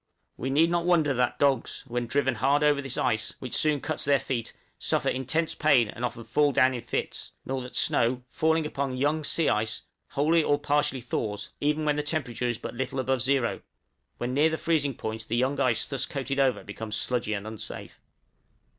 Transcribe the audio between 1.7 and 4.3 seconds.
when driven hard over this ice, which soon cuts their